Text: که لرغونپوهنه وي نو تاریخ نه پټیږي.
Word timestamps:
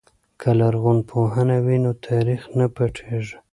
که 0.39 0.49
لرغونپوهنه 0.59 1.57
وي 1.65 1.77
نو 1.83 1.91
تاریخ 2.07 2.41
نه 2.57 2.65
پټیږي. 2.75 3.35